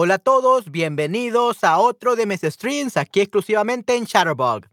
[0.00, 4.68] Hola a todos, bienvenidos a otro de mis streams aquí exclusivamente en Shutterbug.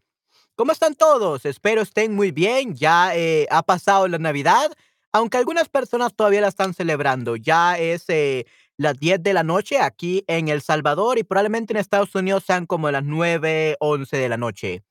[0.53, 1.45] ¿Cómo están todos?
[1.45, 2.75] Espero estén muy bien.
[2.75, 4.71] Ya eh, ha pasado la Navidad,
[5.11, 7.37] aunque algunas personas todavía la están celebrando.
[7.37, 8.45] Ya es eh,
[8.77, 12.67] las 10 de la noche aquí en El Salvador y probablemente en Estados Unidos sean
[12.67, 14.83] como las 9, 11 de la noche.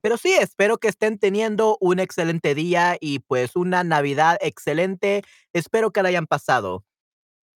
[0.00, 5.22] Pero sí, espero que estén teniendo un excelente día y pues una Navidad excelente.
[5.52, 6.84] Espero que la hayan pasado.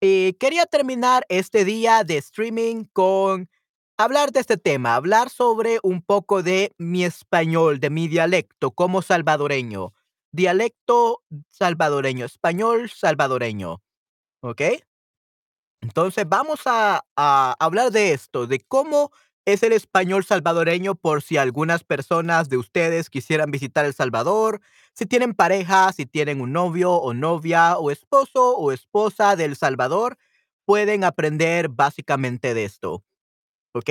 [0.01, 3.49] Eh, quería terminar este día de streaming con
[3.97, 9.01] hablar de este tema, hablar sobre un poco de mi español, de mi dialecto como
[9.01, 9.93] salvadoreño.
[10.31, 13.81] Dialecto salvadoreño, español salvadoreño,
[14.41, 14.61] ¿ok?
[15.81, 19.11] Entonces vamos a, a hablar de esto, de cómo
[19.45, 24.61] es el español salvadoreño por si algunas personas de ustedes quisieran visitar El Salvador,
[24.97, 29.55] si tienen pareja, si tienen un novio o novia o esposo o esposa de El
[29.55, 30.17] Salvador,
[30.65, 33.03] pueden aprender básicamente de esto,
[33.73, 33.89] ¿ok?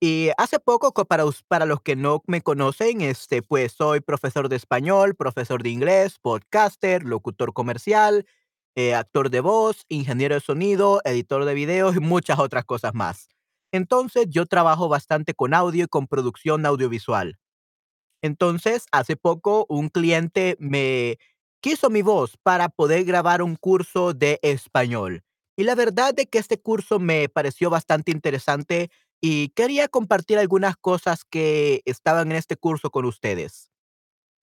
[0.00, 4.48] Y hace poco, co- para, para los que no me conocen, este, pues soy profesor
[4.48, 8.26] de español, profesor de inglés, podcaster, locutor comercial,
[8.76, 13.28] eh, actor de voz, ingeniero de sonido, editor de videos y muchas otras cosas más.
[13.72, 17.38] Entonces, yo trabajo bastante con audio y con producción audiovisual.
[18.22, 21.18] Entonces, hace poco un cliente me
[21.60, 25.22] quiso mi voz para poder grabar un curso de español.
[25.56, 30.76] Y la verdad de que este curso me pareció bastante interesante y quería compartir algunas
[30.76, 33.70] cosas que estaban en este curso con ustedes.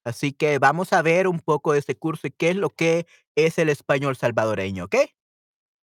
[0.05, 3.07] Así que vamos a ver un poco de este curso y qué es lo que
[3.35, 4.95] es el español salvadoreño, ¿ok?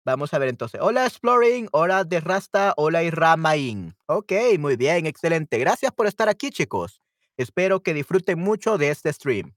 [0.05, 0.79] Vamos a ver entonces.
[0.81, 3.95] Hola Exploring, hola de Rasta, hola Iramain.
[4.05, 5.57] Ok, muy bien, excelente.
[5.57, 7.01] Gracias por estar aquí, chicos.
[7.37, 9.53] Espero que disfruten mucho de este stream.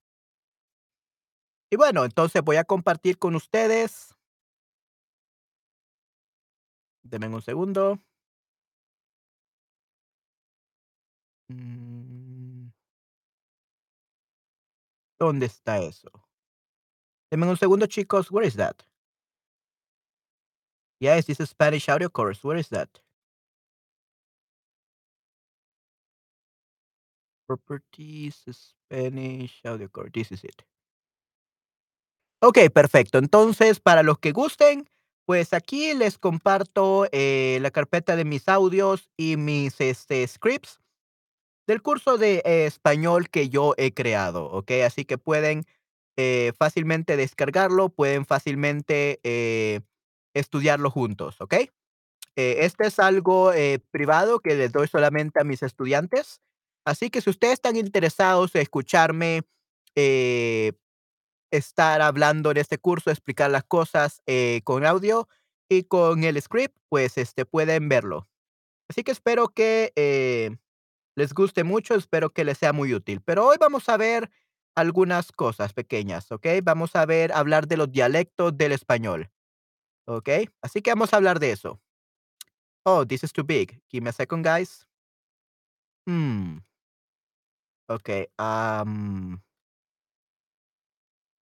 [1.70, 4.14] Y bueno, entonces voy a compartir con ustedes.
[7.02, 7.98] Denme un segundo.
[11.50, 12.70] Mm,
[15.18, 16.10] ¿Dónde está eso?
[17.30, 18.30] Denme un segundo, chicos.
[18.30, 18.82] Where is that?
[21.00, 22.42] Yes, this is Spanish audio course.
[22.42, 22.88] Where is that?
[27.48, 30.10] Properties, Spanish audio course.
[30.12, 30.62] This is it.
[32.40, 33.18] Ok, perfecto.
[33.18, 34.88] Entonces, para los que gusten,
[35.24, 40.78] pues aquí les comparto eh, la carpeta de mis audios y mis este, scripts
[41.66, 44.70] del curso de español que yo he creado, ¿ok?
[44.86, 45.64] Así que pueden
[46.16, 49.80] eh, fácilmente descargarlo, pueden fácilmente eh,
[50.34, 51.54] estudiarlo juntos, ¿ok?
[52.36, 53.50] Este es algo
[53.90, 56.40] privado que les doy solamente a mis estudiantes.
[56.88, 59.42] Así que si ustedes están interesados en escucharme,
[59.94, 60.72] eh,
[61.50, 65.28] estar hablando en este curso, explicar las cosas eh, con audio
[65.68, 68.26] y con el script, pues este, pueden verlo.
[68.88, 70.56] Así que espero que eh,
[71.14, 73.20] les guste mucho, espero que les sea muy útil.
[73.20, 74.30] Pero hoy vamos a ver
[74.74, 76.46] algunas cosas pequeñas, ¿ok?
[76.62, 79.30] Vamos a ver, hablar de los dialectos del español,
[80.06, 80.30] ¿ok?
[80.62, 81.82] Así que vamos a hablar de eso.
[82.86, 83.78] Oh, this is too big.
[83.90, 84.86] Give me a second, guys.
[86.06, 86.67] Hmm.
[87.88, 88.26] Okay.
[88.38, 89.40] Um.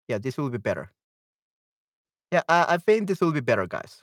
[0.08, 0.91] Yeah, this will be better.
[2.32, 4.02] Yeah, I, I think this will be better, guys.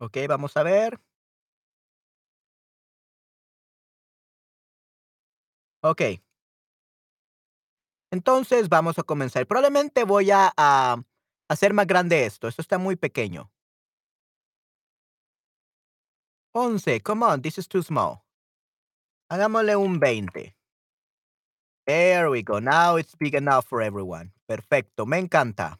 [0.00, 0.98] Ok, vamos a ver.
[5.82, 6.20] Ok.
[8.12, 9.46] Entonces vamos a comenzar.
[9.46, 11.02] Probablemente voy a, a
[11.48, 12.48] hacer más grande esto.
[12.48, 13.50] Esto está muy pequeño.
[16.54, 17.00] 11.
[17.00, 18.24] Come on, this is too small.
[19.30, 20.54] Hagámosle un 20.
[21.86, 22.60] There we go.
[22.60, 24.32] Now it's big enough for everyone.
[24.48, 25.06] Perfecto.
[25.06, 25.78] Me encanta.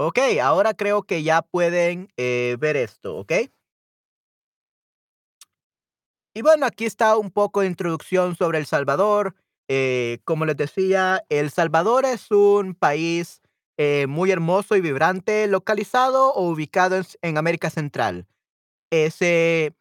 [0.00, 3.32] Ok, ahora creo que ya pueden eh, ver esto, ¿ok?
[6.34, 9.34] Y bueno, aquí está un poco de introducción sobre El Salvador.
[9.66, 13.42] Eh, como les decía, El Salvador es un país
[13.78, 18.26] eh, muy hermoso y vibrante, localizado o ubicado en, América Central.
[18.90, 19.72] Es, eh,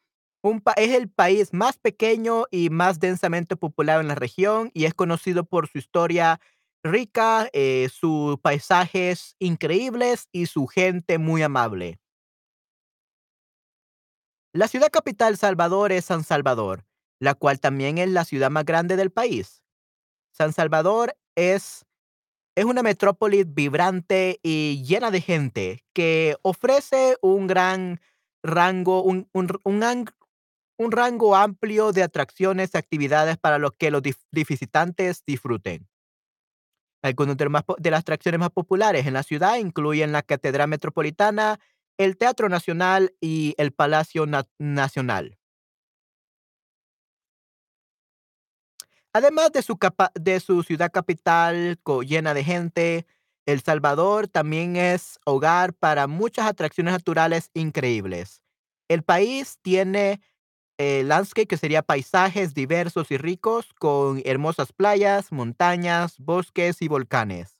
[0.44, 4.94] un es el país más pequeño y más densamente poblado en la región y es
[4.94, 6.40] conocido por su historia
[6.84, 12.00] rica, eh, sus paisajes increíbles y su gente muy amable.
[14.54, 16.86] La ciudad capital Salvador es San Salvador.
[17.20, 19.64] la cual también es la ciudad más grande del país.
[20.32, 21.87] San Salvador es
[22.58, 28.02] es una metrópoli vibrante y llena de gente que ofrece un gran
[28.44, 30.10] rango, un un un ang
[30.80, 34.02] un rango amplio de atracciones y actividades para los que los
[34.32, 35.88] visitantes disfruten.
[37.04, 41.60] Algunos de las atracciones más populares en la ciudad incluyen la Catedral Metropolitana,
[42.00, 45.37] el Teatro Nacional y el Palacio Na Nacional.
[49.18, 53.08] Además de su ciudad capital llena de gente,
[53.48, 58.44] El Salvador también es hogar para muchas atracciones naturales increíbles.
[58.88, 60.22] El país tiene,
[60.78, 67.58] eh, landscape, que sería paisajes diversos y ricos con hermosas playas, montañas, bosques y volcanes.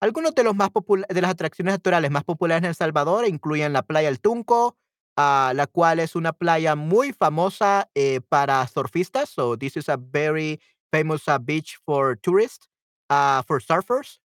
[0.00, 4.18] Algunos de de las atracciones naturales más populares en El Salvador incluyen la playa El
[4.18, 4.78] Tunco,
[5.20, 9.28] ah, la cual es una playa muy famosa, eh, para surfistas.
[9.28, 12.68] So, this is a very famous, ah, beach for tourists,
[13.10, 14.20] ah, for surfers.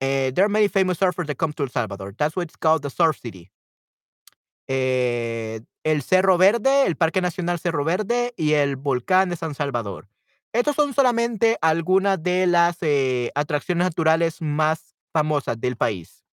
[0.00, 2.14] Eh, there are many famous surfers that come to El Salvador.
[2.16, 3.50] That's why it's called the Surf City.
[4.68, 10.08] Eh, el Cerro Verde, el Parque Nacional Cerro Verde y el Volcán de San Salvador.
[10.52, 12.78] Estos son solamente algunas de las,
[13.34, 16.25] atracciones naturales más famosas del país.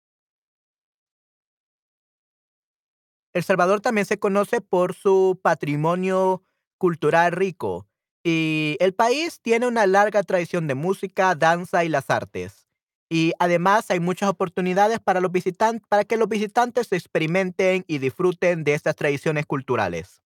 [3.34, 6.44] El Salvador también se conoce por su patrimonio
[6.78, 7.88] cultural rico,
[8.24, 12.68] y el país tiene una larga tradición de música, danza y las artes.
[13.10, 18.64] Y además hay muchas oportunidades para los visitan para que los visitantes experimenten y disfruten
[18.64, 20.22] de estas tradiciones culturales.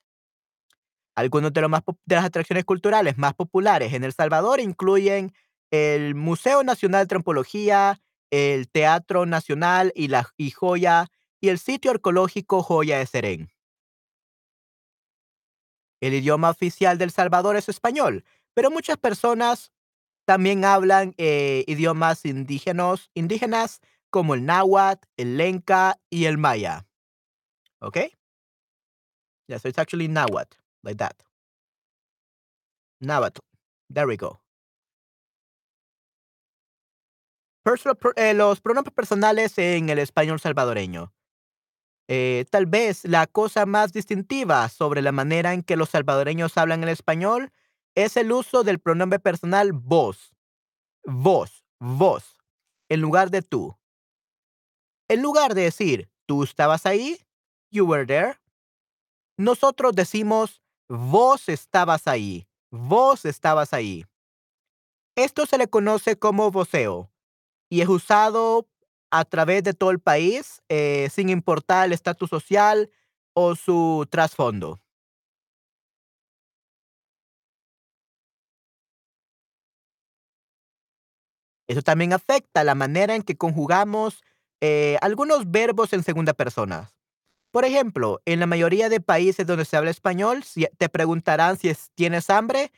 [1.16, 5.34] Algunos de de las atracciones culturales más populares en El Salvador incluyen
[5.72, 11.07] el Museo Nacional de Antropología, el Teatro Nacional y la y Joya,
[11.45, 13.51] y el sitio arqueológico Joya de Serén.
[16.01, 18.25] El idioma oficial de El Salvador es español,
[18.56, 19.71] pero muchas personas
[20.25, 26.88] también hablan, eh, idiomas indígenas indígenas como el náhuatl, el lenca y el maya.
[27.80, 28.15] ¿Okey?
[29.47, 31.15] Yeah, so it's actually náhuatl, like that.
[33.01, 33.42] Náhuatl.
[33.94, 34.42] There we go.
[37.63, 41.13] Personal eh, los pronombres personales en el español salvadoreño.
[42.10, 46.84] Eh, tal vez la cosa más distintiva sobre la manera en que los salvadoreños hablan
[46.84, 47.52] el español
[47.96, 50.36] es el uso del pronombre personal vos.
[51.06, 52.38] Vos, vos,
[52.90, 53.78] en lugar de tú.
[55.10, 57.19] En lugar de decir: "¿Tú estabas ahí?",
[57.72, 58.40] "You were there",
[59.38, 64.06] nosotros decimos: "Vos estabas ahí, vos estabas ahí".
[65.18, 67.10] Esto se le conoce como voceo,
[67.69, 68.68] y es usado
[69.20, 72.90] a través de todo el país, eh, sin importar el estatus social
[73.34, 74.80] o su trasfondo.
[81.70, 84.24] Eso también afecta la manera en que conjugamos,
[84.62, 86.92] eh, algunos verbos en segunda persona.
[87.52, 91.70] Por ejemplo, en la mayoría de países donde se habla español, si te preguntarán si
[91.70, 92.72] es ¿tienes hambre?,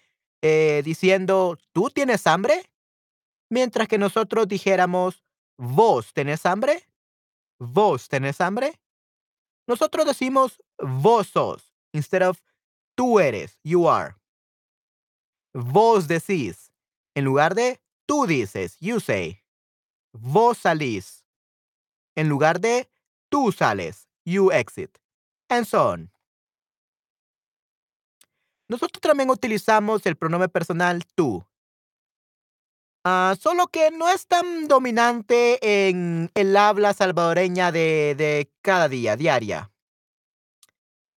[0.44, 2.70] eh, diciendo: "¿Tú tienes hambre?".
[3.50, 5.24] Mientras que nosotros dijéramos:
[5.58, 6.88] "¿Vos tenés hambre?
[7.60, 8.80] ¿Vos tenés hambre?".
[9.68, 12.40] Nosotros decimos: "Vos sos", instead of
[12.96, 14.16] tú eres, you are.
[15.54, 16.72] Vos decís,
[17.16, 19.42] en lugar de tú dices, you say.
[20.14, 21.26] Vos salís,
[22.16, 22.90] en lugar de
[23.30, 24.98] tú sales, you exit,
[25.50, 26.12] and so on.
[28.70, 31.46] Nosotros también utilizamos el pronombre personal tú.
[33.10, 39.16] Ah, solo que no es tan dominante en el habla salvadoreña de de cada día,
[39.16, 39.72] diaria.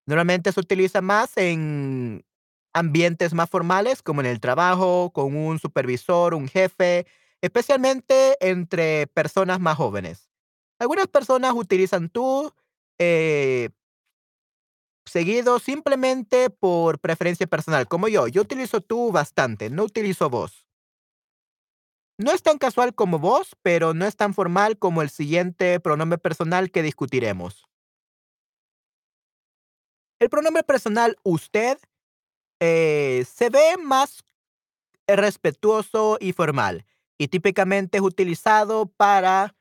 [0.06, 2.24] Normalmente se utiliza más en
[2.72, 7.06] ambientes más formales, como en el trabajo, con un supervisor, un jefe,
[7.40, 10.30] especialmente entre personas más jóvenes.
[10.78, 12.52] Algunas personas utilizan tú,
[13.00, 13.70] eh
[15.06, 18.28] seguido simplemente por preferencia personal, como yo.
[18.28, 20.64] Yo utilizo tú bastante, no utilizo vos.
[22.20, 26.18] No es tan casual como vos, pero no es tan formal como el siguiente pronombre
[26.18, 27.66] personal que discutiremos.
[30.18, 31.78] El pronombre personal usted,
[32.60, 34.22] eh, se ve más
[35.06, 36.84] respetuoso y formal,
[37.16, 39.56] y típicamente es utilizado para,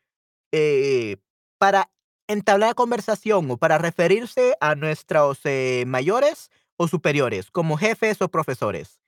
[0.51, 1.15] eh,
[1.59, 1.89] para
[2.27, 8.99] entablar conversación o para referirse a nuestros, eh, mayores o superiores, como jefes o profesores.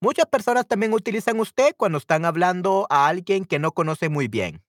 [0.00, 4.62] Muchas personas también utilizan usted cuando están hablando a alguien que no conoce muy bien.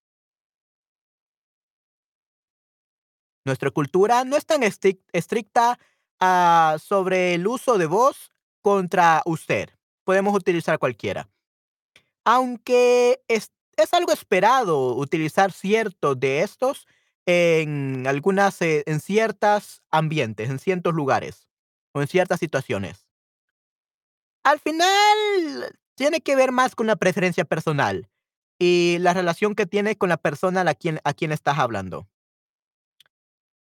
[3.46, 5.80] Nuestra cultura no es tan estric estricta,
[6.20, 8.32] ah, sobre el uso de vos,
[8.62, 9.70] contra usted.
[10.04, 11.30] Podemos utilizar cualquiera.
[12.26, 16.88] Aunque es, es algo esperado utilizar ciertos de estos
[17.26, 21.48] en algunas, eh, en ciertos ambientes, en ciertos lugares
[21.94, 23.09] o en ciertas situaciones.
[24.44, 28.10] Al final tiene que ver más con la preferencia personal
[28.58, 32.08] y la relación que tienes con la persona a quien, a quien estás hablando.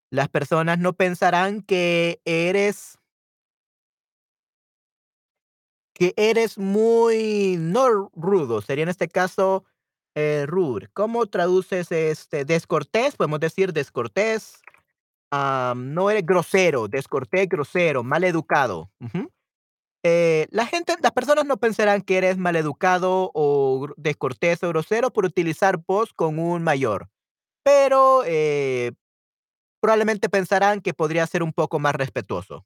[0.09, 2.97] Las personas no pensarán que eres
[5.93, 9.65] que eres muy no rudo, sería en este caso
[10.13, 10.89] eh, rude.
[10.93, 13.15] ¿Cómo traduces este descortés?
[13.15, 14.61] Podemos decir descortés.
[15.31, 18.91] no eres grosero, descortés, grosero, mal educado.
[20.03, 25.25] Eh, la gente, las personas no pensarán que eres maleducado o descortés o grosero por
[25.25, 27.09] utilizar vos con un mayor,
[27.63, 28.93] pero eh,
[29.81, 32.65] probablemente pensarán que podría ser un poco más respetuoso.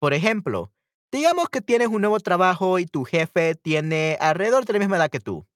[0.00, 0.72] Por ejemplo,
[1.12, 5.10] digamos que tienes un nuevo trabajo y tu jefe tiene alrededor de la misma edad
[5.10, 5.46] que tú.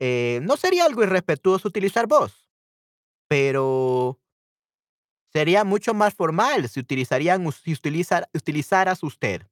[0.00, 2.48] Eh, no sería algo irrespetuoso utilizar vos,
[3.28, 4.18] pero
[5.32, 9.46] sería mucho más formal si utilizarían, si utilizar, utilizaras usted.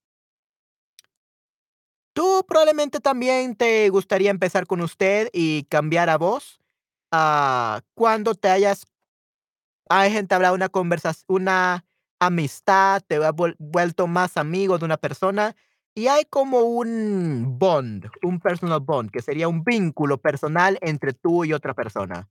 [2.14, 6.60] Tú probablemente también te gustaría empezar con usted y cambiar a vos
[7.12, 8.86] ah, cuando te hayas,
[9.88, 11.84] hayas entablado una conversación, una
[12.18, 15.54] amistad, te has vuel- vuelto más amigo de una persona
[15.94, 21.44] y hay como un bond, un personal bond, que sería un vínculo personal entre tú
[21.44, 22.28] y otra persona.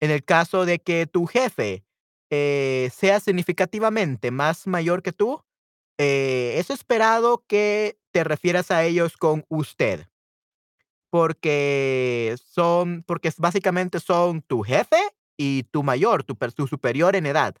[0.00, 1.84] En el caso de que tu jefe
[2.34, 5.44] eh, sea significativamente más mayor que tú,
[5.98, 10.08] eh, es esperado que te refieras a ellos con usted.
[11.10, 14.96] Porque son porque básicamente son tu jefe
[15.36, 17.54] y tu mayor, tu tu superior en edad.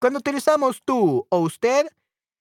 [0.00, 1.88] Cuando utilizamos tú o usted,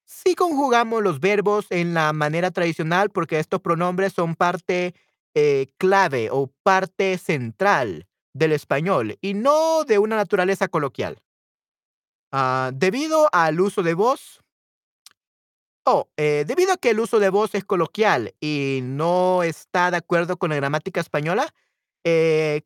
[0.06, 4.94] sí conjugamos los verbos en la manera tradicional, porque estos pronombres son parte,
[5.34, 11.22] eh, clave o parte central del español, y no de una naturaleza coloquial.
[12.32, 14.40] Ah, debido al uso de voz
[15.86, 19.98] oh, eh, debido a que el uso de voz es coloquial y no está de
[19.98, 21.52] acuerdo con la gramática española,
[22.04, 22.62] eh,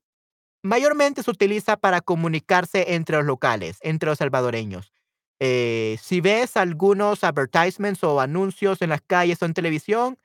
[0.65, 4.93] Mayormente se utiliza para comunicarse entre los locales, entre los salvadoreños.
[5.41, 10.17] Eh, si ves algunos advertisements o anuncios en las calles o en televisión,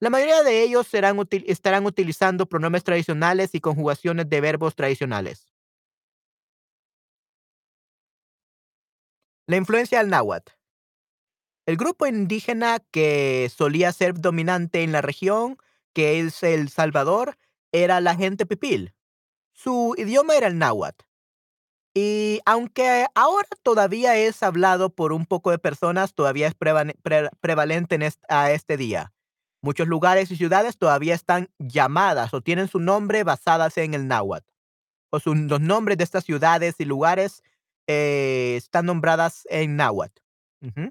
[0.00, 5.46] la mayoría de ellos estarán utilizando pronombres tradicionales y conjugaciones de verbos tradicionales.
[9.46, 10.52] La influencia del náhuatl.
[11.66, 15.56] El grupo indígena que solía ser dominante en la región,
[15.94, 17.38] que es El Salvador,
[17.72, 18.94] era la gente pipil.
[19.52, 21.04] Su idioma era el náhuatl.
[21.94, 26.54] Y aunque ahora todavía es hablado por un poco de personas, todavía es
[27.40, 27.98] prevalente
[28.28, 29.15] a este día.
[29.66, 34.46] Muchos lugares y ciudades todavía están llamadas o tienen su nombre basadas en el náhuatl.
[35.10, 37.42] O su- los nombres de estas ciudades y lugares
[37.88, 40.20] eh, están nombradas en náhuatl.
[40.62, 40.90] Ujú.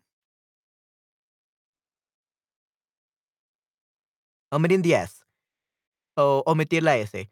[4.51, 5.25] Omitir 10
[6.17, 7.29] o omitir la S.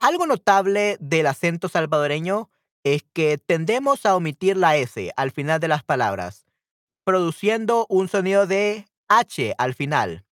[0.00, 2.50] Algo notable del acento salvadoreño
[2.84, 6.46] es que tendemos a omitir la S al final de las palabras
[7.04, 10.24] produciendo un sonido de H al final,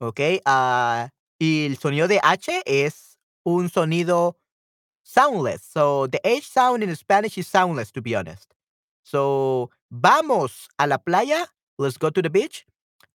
[0.00, 0.20] ¿ok?
[0.44, 4.36] Ah, y el sonido de H es un sonido
[5.04, 5.62] soundless.
[5.62, 8.52] So the H sound in Spanish is soundless, to be honest.
[9.02, 11.46] So vamos a la playa,
[11.78, 12.66] let's go to the beach,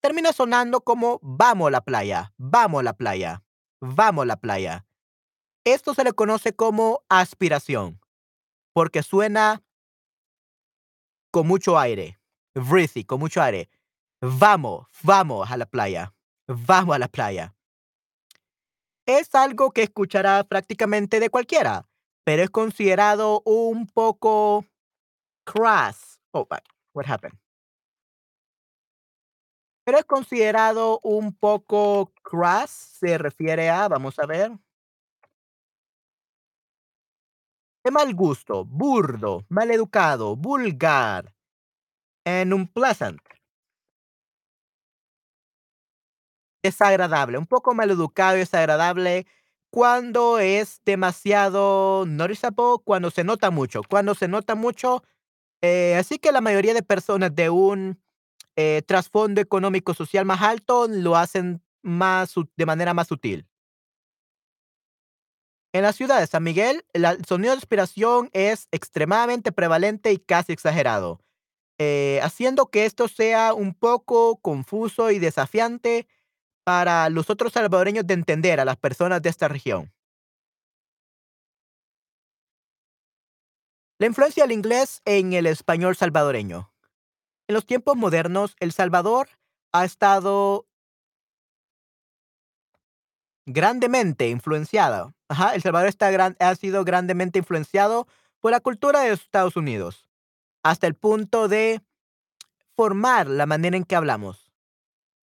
[0.01, 3.43] termina sonando como vamos a la playa, vamos a la playa,
[3.81, 4.87] vamos a la playa.
[5.65, 8.01] Esto se le conoce como aspiración,
[8.75, 9.63] porque suena
[11.31, 12.19] con mucho aire,
[12.55, 13.69] breathy, con mucho aire.
[14.21, 16.14] Vamos, vamos a la playa.
[16.47, 17.55] Vamos a la playa.
[19.07, 21.87] Es algo que escuchará prácticamente de cualquiera,
[22.25, 24.65] pero es considerado un poco
[25.45, 26.19] crass.
[26.33, 26.47] Oh,
[26.95, 27.39] what happened?
[29.85, 34.53] Pero es considerado un poco crass, se refiere a, vamos a ver,
[37.85, 41.35] de mal gusto, burdo, maleducado, vulgar,
[42.25, 43.21] and unpleasant.
[46.65, 49.27] Desagradable, un poco maleducado y desagradable
[49.71, 53.83] cuando es demasiado noticeable, cuando se nota mucho.
[53.87, 55.03] Cuando se nota mucho,
[55.63, 58.01] eh, así que la mayoría de personas de un
[58.57, 63.47] eh, trasfondo económico social más alto lo hacen más de manera más sutil.
[65.75, 70.53] En la ciudad de San Miguel, el sonido de inspiración es extremadamente prevalente y casi
[70.53, 71.21] exagerado,
[71.79, 76.07] eh, haciendo que esto sea un poco confuso y desafiante
[76.65, 79.93] para los otros salvadoreños de entender a las personas de esta región.
[83.99, 86.73] La influencia del inglés en el español salvadoreño.
[87.47, 89.29] En los tiempos modernos, El Salvador
[89.73, 90.67] ha estado
[93.47, 95.15] grandemente influenciada.
[95.29, 98.07] Ajá, El Salvador está gran- ha sido grandemente influenciado
[98.41, 100.09] por la cultura de Estados Unidos,
[100.63, 101.83] hasta el punto de
[102.77, 104.44] formar la manera en que hablamos.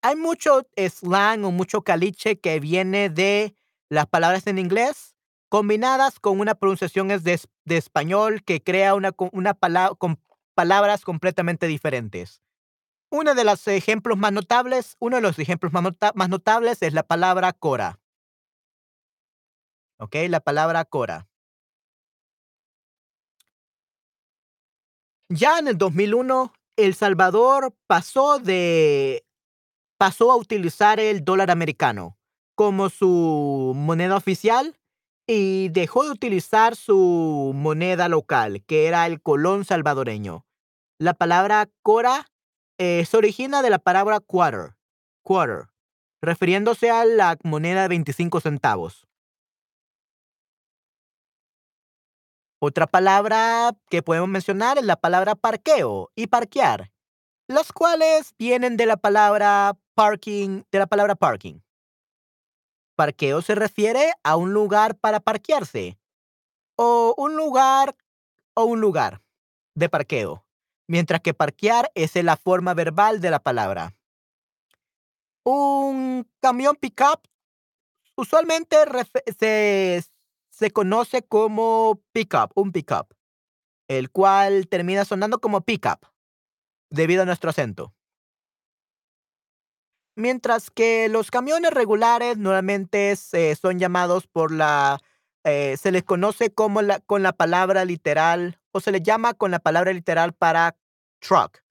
[0.01, 3.55] Hay mucho slang o mucho caliche que viene de
[3.89, 5.15] las palabras en inglés
[5.49, 10.19] combinadas con una pronunciación de, de español que crea una, una pala- con
[10.55, 12.41] palabras completamente diferentes.
[13.11, 17.03] Uno de los ejemplos más notables, uno de los ejemplos más, más notables es la
[17.03, 17.99] palabra cora,
[19.99, 20.15] ¿ok?
[20.29, 21.27] La palabra cora.
[25.29, 29.23] Ya en el 2001, El Salvador pasó de
[30.01, 32.17] pasó a utilizar el dólar americano
[32.55, 34.75] como su moneda oficial
[35.27, 40.47] y dejó de utilizar su moneda local, que era el colón salvadoreño.
[40.97, 42.25] La palabra cora
[42.79, 44.75] eh, se origina de la palabra quarter,
[45.21, 45.67] quarter,
[46.19, 49.07] refiriéndose a la moneda de 25 centavos.
[52.59, 56.91] Otra palabra que podemos mencionar es la palabra parqueo y parquear,
[57.51, 61.59] las cuales vienen de la palabra parking, de la palabra parking.
[62.95, 65.97] Parqueo se refiere a un lugar para parquearse
[66.75, 67.95] o un lugar
[68.53, 69.21] o un lugar
[69.75, 70.45] de parqueo,
[70.87, 73.95] mientras que parquear es la forma verbal de la palabra.
[75.43, 77.27] Un camión pickup
[78.15, 78.77] usualmente
[79.37, 80.03] se,
[80.49, 83.13] se conoce como pickup, un pickup,
[83.87, 86.10] el cual termina sonando como pickup
[86.91, 87.95] debido a nuestro acento.
[90.15, 94.99] Mientras que los camiones regulares normalmente se son llamados por la
[95.43, 99.49] eh, se les conoce como la con la palabra literal o se les llama con
[99.51, 100.77] la palabra literal para
[101.19, 101.63] truck,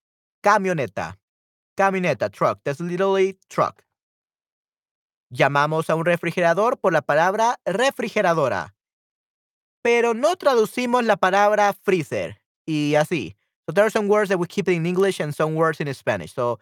[0.42, 1.20] camioneta,
[1.76, 3.84] camioneta, truck, that's literally truck.
[5.28, 8.74] Llamamos a un refrigerador por la palabra refrigeradora,
[9.82, 13.36] pero no traducimos la palabra freezer y así.
[13.70, 16.34] So there are some words that we keep in English and some words in Spanish.
[16.34, 16.58] So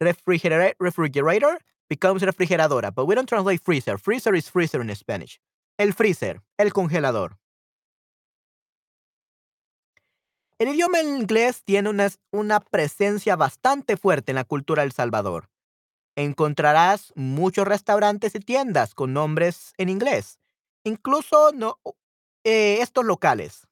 [0.00, 3.96] refrigerator, becomes refrigeradora, but we don't translate freezer.
[3.96, 5.38] Freezer is freezer in Spanish.
[5.78, 7.38] El freezer, el congelador.
[10.58, 11.88] El idioma inglés tiene
[12.32, 15.50] una, presencia bastante fuerte en la cultura de El Salvador.
[16.16, 20.40] Encontrarás muchos restaurantes y tiendas con nombres en inglés,
[20.82, 21.52] incluso
[22.42, 23.69] eh, estos locales.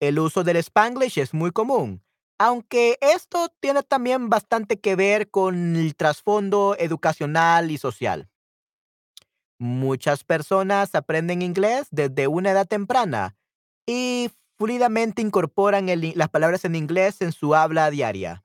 [0.00, 2.02] El uso del Spanglish es muy común,
[2.38, 8.28] aunque esto tiene también bastante que ver con el trasfondo educacional y social.
[9.58, 13.36] Muchas personas aprenden inglés desde una edad temprana
[13.86, 18.44] y fluidamente incorporan las palabras en inglés en su habla diaria.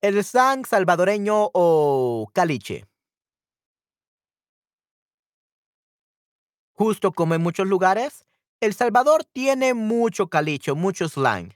[0.00, 2.86] El slang salvadoreño o caliche.
[6.74, 8.24] Justo como en muchos lugares,
[8.60, 11.52] El Salvador tiene mucho caliche, mucho slang.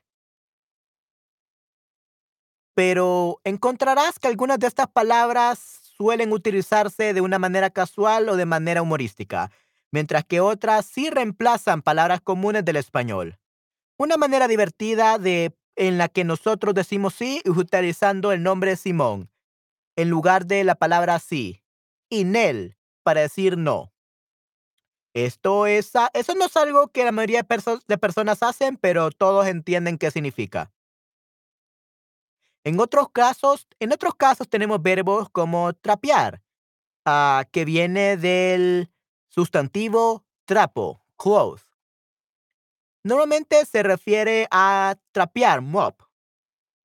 [2.76, 8.44] pero encontrarás que algunas de estas palabras suelen utilizarse de una manera casual o de
[8.44, 9.50] manera humorística,
[9.90, 13.38] mientras que otras sí reemplazan palabras comunes del español.
[13.96, 19.31] Una manera divertida de en la que nosotros decimos sí utilizando el nombre Simón
[19.96, 21.62] en lugar de la palabra sí
[22.11, 23.90] y Nel para decir no.
[25.16, 27.42] Esto es, eso no es algo que la mayoría
[27.88, 30.70] de personas hacen, pero todos entienden qué significa.
[32.64, 36.42] En otros casos, en otros casos tenemos verbos como trapear,
[37.07, 38.90] ah, que viene del
[39.31, 41.62] sustantivo trapo, cloth.
[43.02, 45.98] Normalmente se refiere a trapear, mop,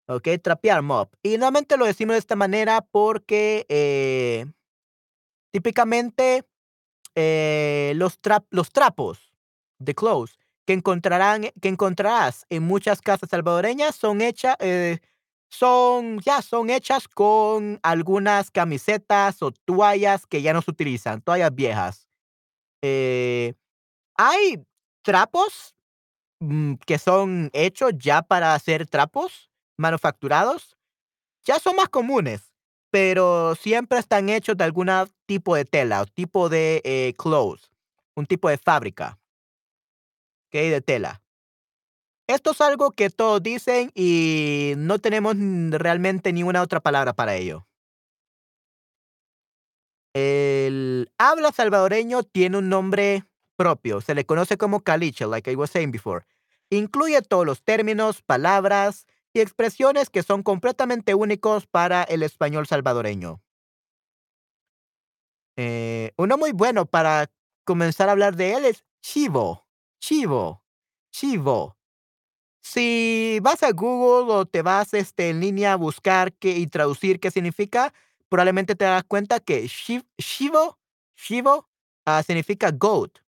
[0.08, 0.30] ¿ok?
[0.42, 1.14] Trapear, mop.
[1.22, 4.46] Y normalmente lo decimos de esta manera porque eh,
[5.52, 6.46] típicamente
[7.16, 9.34] eh, los, trap- los trapos
[9.80, 15.00] de clothes que, encontrarán, que encontrarás en muchas casas salvadoreñas son hechas, eh,
[15.50, 21.54] son, ya, son hechas con algunas camisetas o toallas que ya no se utilizan, toallas
[21.54, 22.08] viejas.
[22.82, 23.54] Eh,
[24.18, 24.64] hay
[25.04, 25.76] trapos
[26.42, 30.78] mm, que son hechos ya para hacer trapos manufacturados,
[31.46, 32.51] ya son más comunes.
[32.92, 37.72] Pero siempre están hechos de alguna tipo de tela o tipo de, eh, clothes,
[38.16, 39.18] un tipo de fábrica.
[40.50, 41.22] Okey, de tela.
[42.28, 45.36] Esto es algo que todos dicen y no tenemos,
[45.72, 47.66] realmente ninguna otra palabra para ello.
[50.14, 53.24] El habla salvadoreño tiene un nombre
[53.56, 56.26] propio, se le conoce como caliche, like I was saying before.
[56.70, 63.42] Incluye todos los términos, palabras y expresiones que son completamente únicos para el español salvadoreño.
[65.58, 67.30] Eh, uno muy bueno para
[67.64, 69.68] comenzar a hablar de él es chivo,
[70.00, 70.64] chivo,
[71.12, 71.78] chivo.
[72.64, 77.20] Si vas a Google o te vas, este, en línea a buscar qué y traducir
[77.20, 77.94] qué significa,
[78.30, 80.80] probablemente te das cuenta que chi chivo
[81.16, 81.70] chivo,
[82.06, 83.20] ah, significa goat.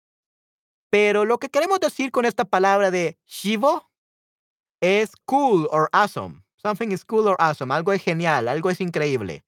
[0.90, 3.91] Pero lo que queremos decir con esta palabra de chivo
[4.82, 6.44] es cool or awesome.
[6.56, 7.72] Something is cool or awesome.
[7.74, 9.44] Algo es genial, algo es increíble.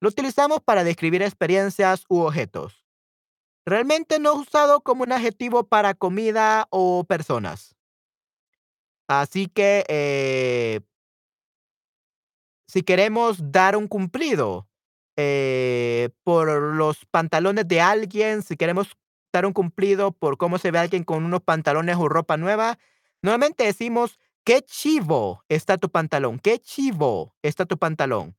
[0.00, 2.84] Lo utilizamos para describir experiencias u objetos.
[3.66, 7.74] Realmente no es usado como un adjetivo para comida o personas.
[9.08, 10.80] Así que, eh
[12.68, 14.68] si queremos dar un cumplido,
[15.16, 18.96] eh, por los pantalones de alguien, si queremos
[19.32, 22.78] dar un cumplido por cómo se ve alguien con unos pantalones o ropa nueva,
[23.22, 28.36] normalmente decimos: "Qué chivo está tu pantalón, qué chivo está tu pantalón".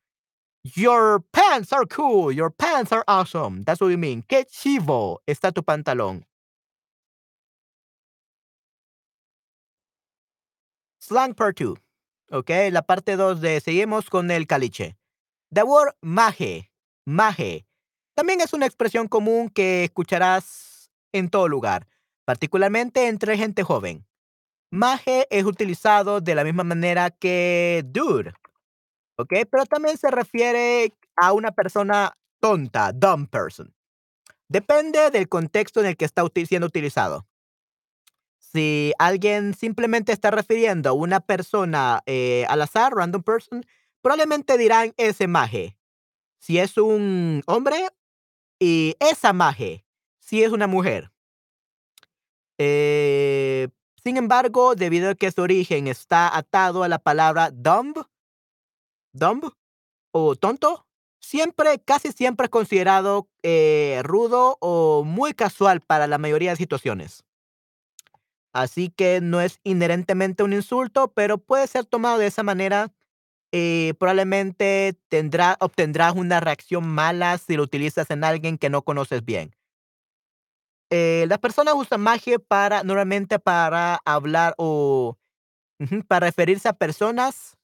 [0.64, 3.64] Your pants are cool, your pants are awesome.
[3.64, 4.24] That's what we mean.
[4.24, 6.26] Qué chivo está tu pantalón.
[11.00, 11.78] Slang part 2.
[12.32, 14.96] Okey, la parte 2 de seguimos con el caliche.
[15.52, 16.72] The word maje,
[17.06, 17.66] maje,
[18.16, 21.88] también es una expresión común que escucharás en todo lugar,
[22.24, 24.06] particularmente entre gente joven.
[24.74, 28.32] Maje es utilizado de la misma manera que dude,
[29.18, 29.46] ¿okey?
[29.46, 33.74] Pero también se refiere a una persona tonta, dumb person.
[34.50, 37.26] Depende del contexto en el que está siendo utilizado.
[38.40, 43.64] Si alguien simplemente está refiriendo a una persona, eh, al azar, random person,
[44.02, 45.78] probablemente dirán ese maje.
[46.40, 47.88] Si es un hombre,
[48.60, 49.86] y esa maje,
[50.20, 51.12] si es una mujer.
[52.60, 53.68] Eh,
[54.04, 58.06] sin embargo, debido a que su origen está atado a la palabra dumb
[59.14, 59.52] dumb
[60.12, 60.86] o tonto,
[61.20, 67.24] siempre, casi siempre es considerado, eh, rudo o muy casual para la mayoría de situaciones.
[68.54, 72.92] Así que no es inherentemente un insulto, pero puede ser tomado de esa manera,
[73.52, 79.26] y probablemente tendrá obtendrás una reacción mala si lo utilizas en alguien que no conoces
[79.26, 79.56] bien.
[80.94, 85.18] Eh, las personas usan maje para normalmente para hablar o
[86.08, 87.58] para referirse a personas,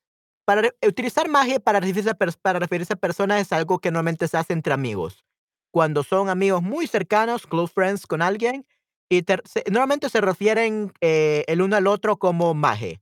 [0.45, 4.37] para utilizar maje para referirse a para referirse a personas es algo que normalmente se
[4.37, 5.25] hace entre amigos.
[5.73, 8.65] Cuando son amigos muy cercanos, close friends con alguien,
[9.09, 13.01] y se normalmente se refieren, eh, el uno al otro como maje.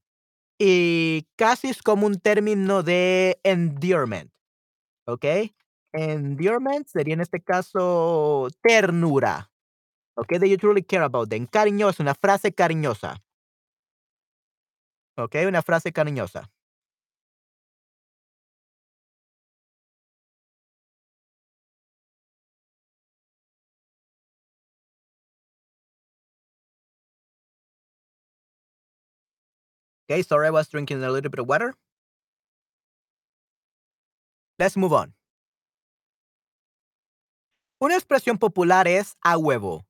[0.59, 4.31] Y casi es como un término de endearment,
[5.07, 5.55] ¿okey?
[5.93, 9.51] Endearment sería en este caso ternura,
[10.17, 11.47] okey, that you truly care about them.
[11.47, 13.17] Cariñoso, una frase cariñosa.
[15.17, 16.49] Okey, una frase cariñosa.
[30.09, 31.73] Okay, sorry, I was drinking a little bit of water.
[34.59, 35.13] Let's move on.
[37.81, 39.85] Una expresión popular es a huevo,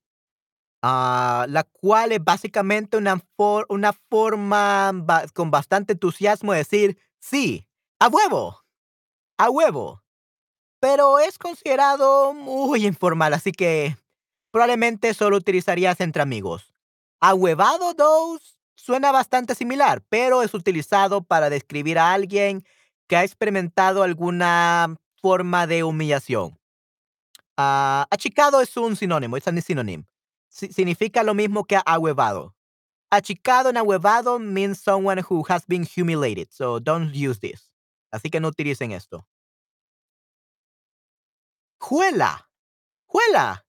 [0.86, 4.94] ah, la cual es básicamente una for una forma
[5.34, 7.68] con bastante entusiasmo de decir: "Sí,
[8.00, 8.62] a huevo,
[9.40, 10.04] a huevo".
[10.82, 13.98] Pero es considerado muy informal, así que
[14.52, 16.74] probablemente solo utilizarías entre amigos.
[17.22, 18.40] Ahuevado, though,
[18.76, 22.64] suena bastante similar, pero es utilizado para describir a alguien
[23.08, 26.60] que ha experimentado alguna forma de humillación.
[27.58, 30.06] Ah, achicado es un sinónimo, it's a synonym.
[30.56, 32.56] Si significa lo mismo que ahuevado.
[33.12, 37.70] Achicado and ahuevado means someone who has been humiliated, so don't use this.
[38.10, 39.28] Así que no utilicen esto.
[41.78, 42.50] Juela,
[43.06, 43.66] juela,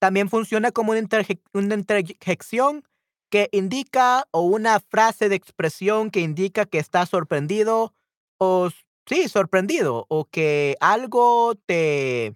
[0.00, 2.84] también funciona como una interje una interjección
[3.30, 7.94] que indica o una frase de expresión que indica que estás sorprendido
[8.38, 8.70] o
[9.06, 12.34] sí, sorprendido o que algo te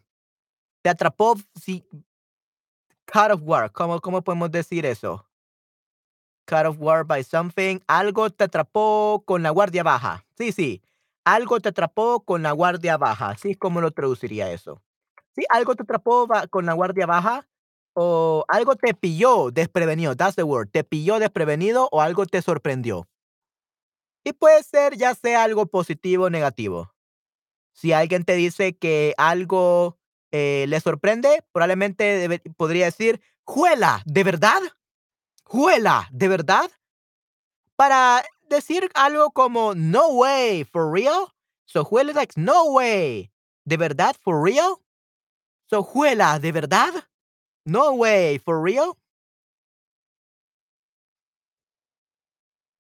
[0.82, 1.36] te atrapó,
[3.14, 5.24] caught off guard, ¿cómo cómo podemos decir eso?
[6.46, 10.26] Caught off guard by something, algo te atrapó con la guardia baja.
[10.36, 10.82] Sí, sí,
[11.24, 14.82] algo te atrapó con la guardia baja, así es lo traduciría eso.
[15.36, 17.46] Sí, algo te atrapó con la guardia baja,
[17.94, 23.06] o algo te pilló desprevenido, that's the word, te pilló desprevenido o algo te sorprendió.
[24.24, 26.92] Y puede ser, ya sea algo positivo o negativo.
[27.74, 29.98] Si alguien te dice que algo,
[30.34, 34.02] eh, le sorprende, probablemente podría decir: "¡Juela!
[34.06, 34.60] ¿De verdad?
[35.44, 36.08] ¿Juela!
[36.12, 36.70] ¿De verdad?".
[37.78, 41.26] Para decir algo como: "No way, for real?".
[41.66, 43.32] So, juela like: "No way,
[43.64, 44.76] ¿de verdad, for real?".
[45.70, 46.92] So, juela, ¿de verdad?
[47.66, 48.96] No way, for real?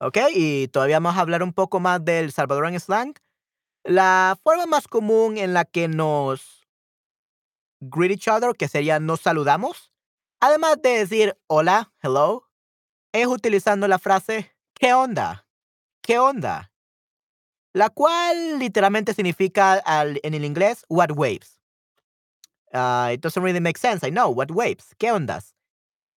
[0.00, 3.14] Okey, y todavía vamos a hablar un poco más del salvadoreño slang.
[3.84, 6.63] La forma más común en la que nos
[7.90, 9.92] greet each other, que sería nos saludamos,
[10.40, 12.48] además de decir hola, hello,
[13.12, 15.46] es utilizando la frase ¿qué onda?
[16.02, 16.70] ¿Qué onda?
[17.74, 19.82] La cual literalmente significa
[20.22, 21.58] en el inglés, what waves.
[22.72, 25.54] Ah, it doesn't really make sense, I know, what waves, ¿qué ondas?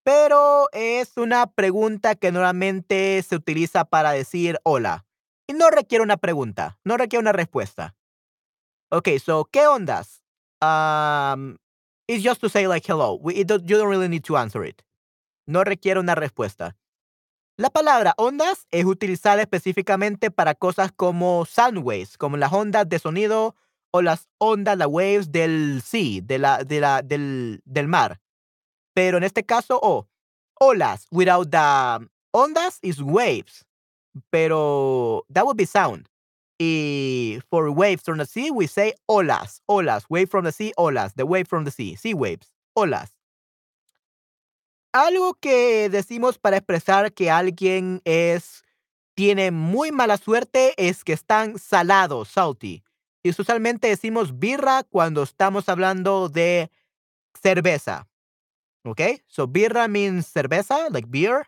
[0.04, 5.06] Pero es una pregunta que normalmente se utiliza para decir hola,
[5.48, 7.96] y no requiere una pregunta, no requiere una respuesta.
[8.90, 10.22] Okey, so, ¿qué ondas?
[10.62, 11.58] Um,
[12.08, 14.82] it's just to say like hello, you don't really need to answer it.
[15.46, 16.76] No requiere una respuesta.
[17.58, 23.00] La palabra ondas es utilizada específicamente para cosas como sound waves, como las ondas de
[23.00, 23.56] sonido
[23.92, 28.20] o las ondas, las waves del sea, de la de la del del mar.
[28.94, 30.08] Pero en este caso, oh,
[30.60, 33.66] olas without the ondas is waves,
[34.30, 36.08] pero that would be sound.
[36.60, 41.14] Y for waves from the sea, we say olas, olas, wave from the sea, olas,
[41.16, 43.12] the wave from the sea, sea waves, olas.
[44.94, 48.64] Algo que decimos para expresar que alguien es
[49.16, 52.84] tiene muy mala suerte es que están salados, salty.
[53.24, 56.72] Y usualmente decimos birra cuando estamos hablando de
[57.42, 58.08] cerveza.
[58.86, 59.24] ¿Okey?
[59.28, 61.48] So, birra means cerveza, like beer,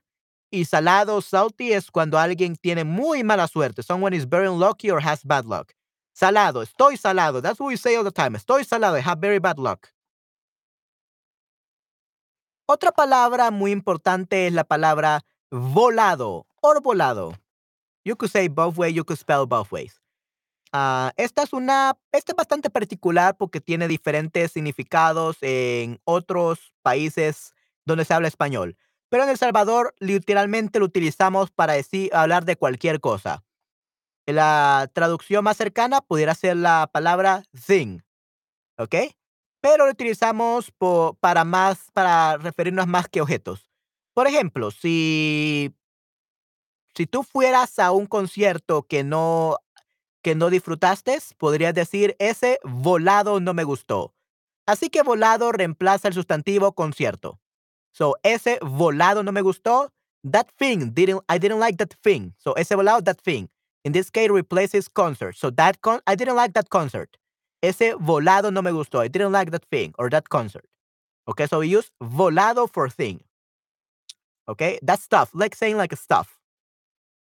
[0.52, 3.84] y salado, salty, es cuando alguien tiene muy mala suerte.
[3.84, 5.74] Someone is very unlucky or has bad luck.
[6.14, 7.42] Salado, estoy salado.
[7.42, 8.36] That's what we say all the time.
[8.36, 9.88] Estoy salado, I have very bad luck.
[12.68, 17.34] Otra palabra muy importante es la palabra volado or volado.
[18.04, 20.00] You could say both way, you could spell both ways.
[20.72, 27.56] Ah, esta es una esta es bastante particular porque tiene diferentes significados en otros países
[27.86, 28.78] donde se habla español.
[29.12, 33.44] Pero en El Salvador, literalmente lo utilizamos para decir hablar de cualquier cosa.
[34.28, 38.00] La traducción más cercana pudiera ser la palabra thing,
[38.78, 39.16] ¿okey?
[39.62, 43.70] Pero lo utilizamos po para más para referirnos más que objetos.
[44.14, 45.76] Por ejemplo, si
[46.96, 49.58] si tú fueras a un concierto que no
[50.24, 54.14] que no disfrutaste, podrías decir: "Ese volado no me gustó".
[54.68, 57.40] Así que volado reemplaza el sustantivo concierto.
[58.00, 59.90] So, ese volado no me gustó.
[60.24, 62.34] That thing didn't I didn't like that thing.
[62.38, 63.50] So, ese volado, that thing.
[63.84, 65.36] In this case, replaces concert.
[65.36, 67.18] So, that con I didn't like that concert.
[67.62, 69.00] Ese volado no me gustó.
[69.02, 70.66] I didn't like that thing or that concert.
[71.28, 73.22] Okay, so we use volado for thing.
[74.48, 76.40] Okay, that stuff, like saying like stuff.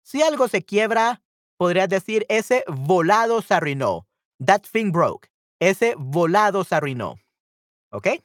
[0.03, 1.21] Si algo se quiebra,
[1.59, 4.05] podrías decir: "Ese volado se arruinó".
[4.39, 5.29] That thing broke.
[5.59, 7.17] Ese volado se arruinó.
[7.91, 8.21] ¿Okey?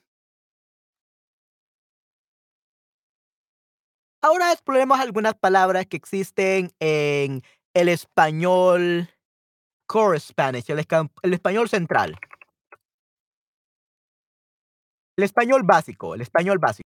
[4.25, 7.43] Ahora exploremos algunas palabras que existen en
[7.75, 9.09] el español
[9.87, 10.79] core Spanish, el
[11.23, 12.17] el español central.
[15.17, 16.89] El español básico, el español básico.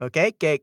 [0.00, 0.60] Okey, que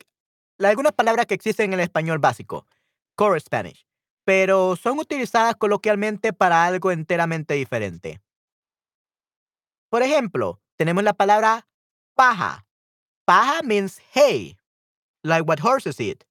[0.60, 2.68] algunas palabras que existen en el español básico,
[3.16, 3.86] core Spanish,
[4.32, 8.22] pero son utilizadas coloquialmente para algo enteramente diferente.
[9.90, 11.68] Por ejemplo, tenemos la palabra
[12.16, 12.66] paja.
[13.26, 14.58] Paja means hay,
[15.22, 16.24] like what horses eat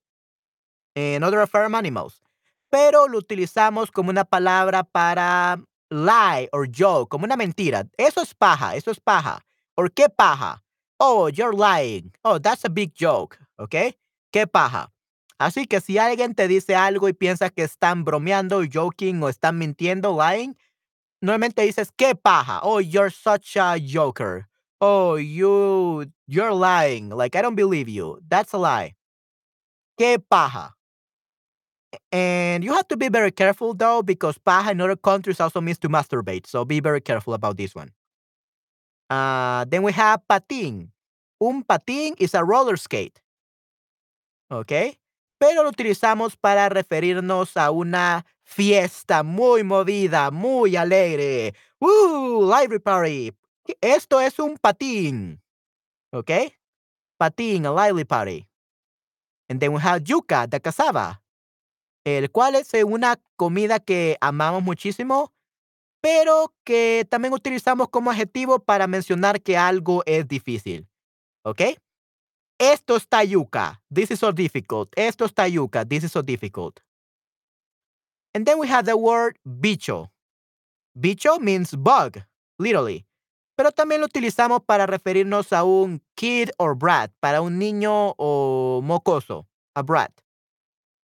[0.97, 2.23] and other farm animals,
[2.71, 7.87] pero lo utilizamos como una palabra para lie or joke, como una mentira.
[7.99, 9.43] Eso es paja, eso es paja.
[9.77, 10.63] Or qué paja.
[10.99, 12.15] Oh, you're lying.
[12.25, 13.37] Oh, that's a big joke.
[13.59, 13.95] ¿Okey?
[14.33, 14.91] Qué paja.
[15.41, 19.57] Así que si alguien te dice algo y piensas que están bromeando, joking o están
[19.59, 20.55] mintiendo, lying,
[21.23, 22.61] normalmente dices: "Qué paja.
[22.65, 24.49] Oh, you're such a joker.
[24.81, 27.11] Oh, you you're lying.
[27.11, 28.21] Like, I don't believe you.
[28.29, 28.95] That's a lie".
[29.99, 30.75] Qué paja.
[32.13, 35.79] And you have to be very careful though, because paja in other countries also means
[35.81, 37.91] to masturbate, so be very careful about this one.
[39.11, 40.91] Ah, then we have patín.
[41.41, 43.21] un patín is a roller skate.
[44.51, 45.00] ¿Ok?
[45.41, 51.55] Pero lo utilizamos para referirnos a una fiesta muy movida, muy alegre.
[51.79, 52.43] ¡Uh!
[52.43, 53.33] Library party.
[53.81, 55.41] Esto es un patín.
[56.13, 56.31] ¿Ok?
[57.17, 58.47] Patín, a lively party.
[59.49, 61.23] And then we have yuca, de cassava,
[62.05, 65.33] el cual es eh, una comida que amamos muchísimo,
[66.03, 70.87] pero que también utilizamos como adjetivo para mencionar que algo es difícil.
[71.45, 71.63] ¿Ok?
[72.61, 73.81] Esto está yuca.
[73.89, 74.93] This is so difficult.
[74.95, 75.87] Esto está yuca.
[75.89, 76.83] This is so difficult.
[78.35, 80.11] And then we have the word bicho.
[80.95, 82.19] Bicho means bug,
[82.59, 83.07] literally.
[83.57, 88.83] Pero también lo utilizamos para referirnos a un kid or brat, para un niño o
[88.85, 90.13] mocoso, a brat.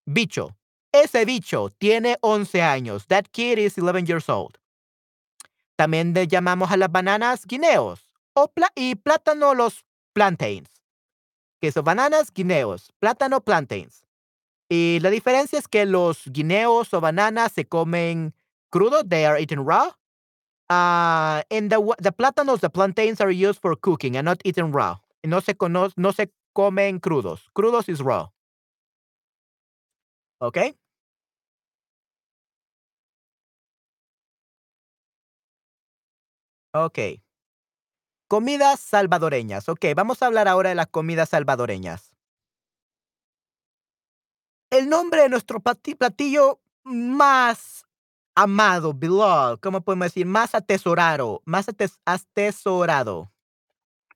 [0.07, 0.55] Bicho.
[0.93, 3.07] Ese bicho tiene 11 años.
[3.07, 4.59] That kid is 11 years old.
[5.79, 10.76] También le llamamos a las bananas guineos o y plátano los plantains
[11.61, 14.05] que son bananas, guineos, plátano, plantains.
[14.69, 18.35] Y la diferencia es que los guineos o bananas se comen
[18.71, 19.93] crudo, they are eaten raw.
[20.69, 24.97] Uh, and the, the plátanos, the plantains are used for cooking and not eaten raw.
[25.25, 27.41] No se, no, no se comen crudos.
[27.55, 28.29] Crudos is raw.
[30.41, 30.59] ¿Ok?
[36.73, 36.99] Ok.
[38.29, 39.69] Comidas salvadoreñas.
[39.69, 42.13] Ok, vamos a hablar ahora de las comidas salvadoreñas.
[44.71, 47.87] El nombre de nuestro platillo más
[48.35, 50.27] amado, beloved, ¿cómo podemos decir?
[50.27, 51.67] Más atesorado, más
[52.05, 53.33] atesorado.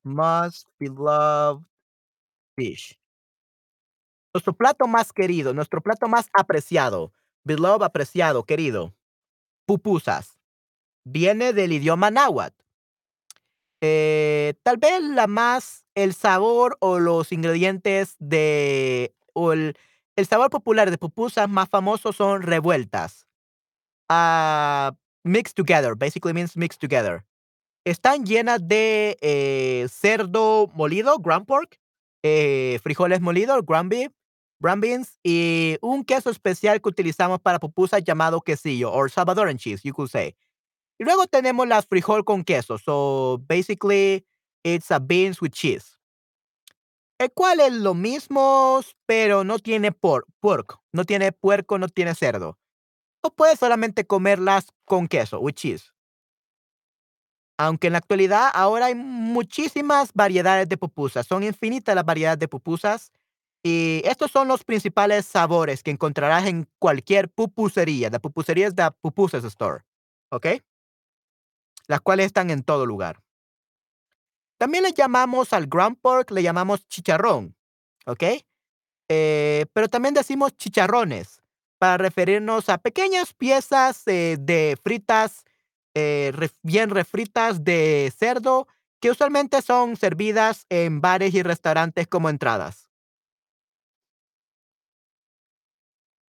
[0.03, 1.65] Most beloved
[2.57, 2.99] fish.
[4.35, 7.13] Nuestro plato más querido, nuestro plato más apreciado.
[7.45, 8.93] Beloved, apreciado, querido.
[9.67, 10.37] Pupusas.
[11.05, 12.61] Viene del idioma náhuatl
[13.81, 19.77] eh, tal vez la más el sabor o los ingredientes de o el,
[20.29, 23.27] sabor popular de pupusas más famosos son revueltas.
[24.09, 24.93] Ah,
[25.25, 27.25] mixed together, basically means mixed together.
[27.85, 31.81] Están llenas de eh, cerdo molido, ground pork,
[32.23, 34.13] eh, frijoles molidos, ground beef,
[34.61, 39.83] ground beans y un queso especial que utilizamos para pupusas llamado quesillo or Salvadoran cheese,
[39.83, 40.37] you could say.
[41.01, 42.77] Y luego tenemos las frijol con queso.
[42.77, 44.27] So, basically,
[44.63, 45.99] it's a beans with cheese.
[47.19, 50.79] El cual es lo mismo, pero no tiene pork, pork.
[50.93, 52.59] No tiene puerco, no tiene cerdo.
[53.23, 55.95] O puedes solamente comerlas con queso, with cheese.
[57.59, 61.27] Aunque en la actualidad ahora hay muchísimas variedades de pupusas.
[61.27, 63.11] Son infinitas las variedades de pupusas.
[63.63, 68.11] Y estos son los principales sabores que encontrarás en cualquier pupusería.
[68.11, 69.85] La pupusería es la pupusas store.
[70.31, 70.47] ¿Ok?
[71.91, 73.21] Las cuales están en todo lugar.
[74.59, 77.57] También le llamamos al ground pork, le llamamos chicharrón,
[78.07, 78.23] ¿ok?
[79.09, 81.43] Eh, pero también decimos chicharrones
[81.79, 85.43] para referirnos a pequeñas piezas eh, de fritas,
[85.95, 88.69] eh, bien refritas de cerdo,
[89.01, 92.89] que usualmente son servidas en bares y restaurantes como entradas.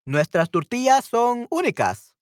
[0.04, 2.15] Nuestras tortillas son únicas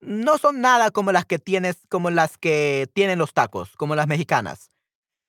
[0.00, 4.06] no son nada como las que tienes, como las que tienen los tacos, como las
[4.06, 4.70] mexicanas.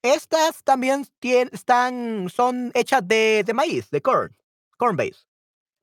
[0.03, 4.35] Estas también están, son hechas de, maíz, de corn,
[4.77, 5.27] corn base.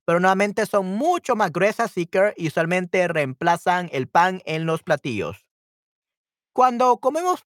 [0.07, 2.09] Pero nuevamente son mucho más gruesas y
[2.47, 5.47] usualmente reemplazan el pan en los platillos.
[6.53, 7.45] Cuando comemos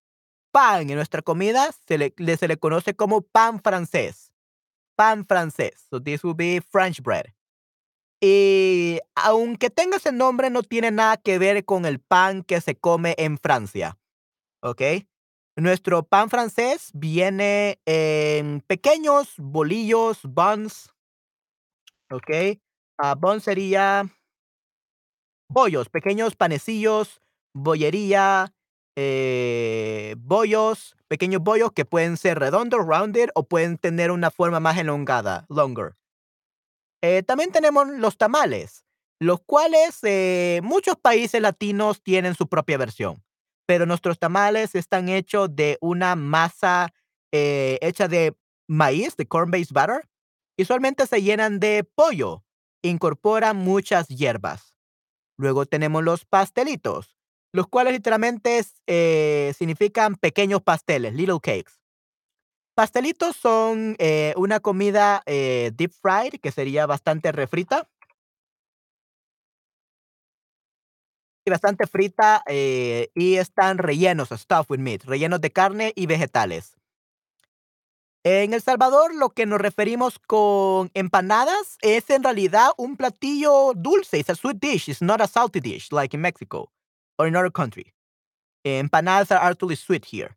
[0.51, 4.33] pan en nuestra comida, se le, se le conoce como pan francés.
[4.97, 5.87] Pan francés.
[5.89, 7.33] So this will be French bread.
[8.21, 12.75] Y aunque tenga ese nombre, no tiene nada que ver con el pan que se
[12.75, 13.97] come en Francia.
[14.61, 14.83] ¿Ok?
[15.57, 20.91] Nuestro pan francés viene en pequeños bolillos, buns.
[22.11, 22.59] ¿Ok?
[23.01, 24.09] Uh, bun sería
[25.49, 27.21] bollos, pequeños panecillos,
[27.55, 28.53] bollería,
[28.97, 34.77] eh, bollos, pequeños bollos que pueden ser redondos, rounded, o pueden tener una forma más
[34.77, 35.95] elongada, longer.
[37.03, 38.85] Eh, también tenemos los tamales,
[39.21, 43.23] los cuales eh, muchos países latinos tienen su propia versión,
[43.67, 46.93] pero nuestros tamales están hechos de una masa
[47.33, 48.37] eh, hecha de
[48.69, 50.09] maíz, de corn-based butter,
[50.57, 52.45] y usualmente se llenan de pollo,
[52.83, 54.75] incorporan muchas hierbas.
[55.37, 57.17] Luego tenemos los pastelitos,
[57.53, 58.65] los cuales literalmente
[59.55, 61.78] significan pequeños pasteles, little cakes.
[62.79, 67.89] Pastelitos son eh, una comida eh, deep fried, que sería bastante refrita.
[71.45, 76.77] Y bastante frita eh, y están rellenos, stuffed with meat, rellenos de carne y vegetales.
[78.23, 84.21] En El Salvador, lo que nos referimos con empanadas es en realidad un platillo dulce.
[84.21, 84.89] It's a sweet dish.
[84.89, 86.71] It's not a salty dish like in Mexico
[87.19, 87.93] or in other country.
[88.65, 90.37] Empanadas are actually sweet here.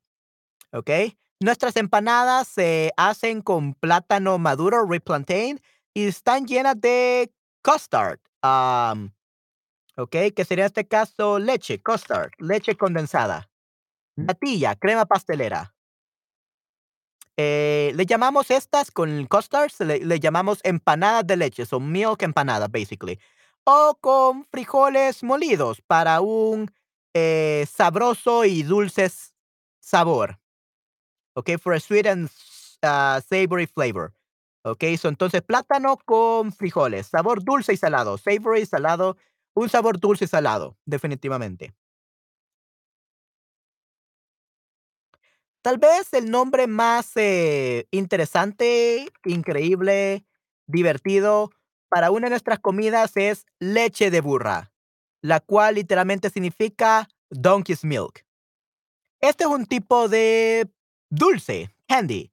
[0.73, 1.20] ¿Ok?
[1.41, 5.59] Nuestras empanadas se hacen con plátano maduro, red plantain,
[5.91, 7.33] y están llenas de
[7.63, 8.19] custard.
[8.43, 9.11] Um,
[9.97, 10.15] ¿Ok?
[10.35, 13.49] Que sería en este caso leche, custard, leche condensada.
[14.15, 15.73] Natilla, crema pastelera.
[17.37, 22.71] Eh, le llamamos estas con custards, le, le llamamos empanadas de leche, son milk empanadas,
[22.71, 23.19] basically.
[23.63, 26.71] O con frijoles molidos para un
[27.15, 29.09] eh, sabroso y dulce
[29.79, 30.40] sabor.
[31.33, 32.29] Ok, for a sweet and
[32.83, 34.13] uh, savory flavor.
[34.63, 39.17] Ok, so entonces plátano con frijoles, sabor dulce y salado, savory y salado,
[39.55, 41.73] un sabor dulce y salado, definitivamente.
[45.63, 50.25] Tal vez el nombre más, eh, interesante, increíble,
[50.67, 51.51] divertido
[51.89, 54.71] para una de nuestras comidas es leche de burra,
[55.21, 58.25] la cual literalmente significa donkey's milk.
[59.19, 60.67] Este es un tipo de
[61.11, 62.31] dulce, candy,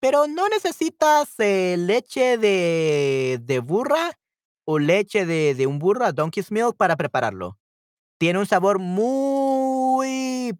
[0.00, 4.18] pero no necesitas, eh, leche de de burra
[4.64, 7.58] o leche de de un burro, donkey's milk, para prepararlo.
[8.18, 10.52] Tiene un sabor muy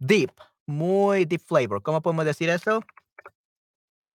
[0.00, 0.32] deep,
[0.66, 2.80] muy deep flavor, ¿cómo podemos decir eso?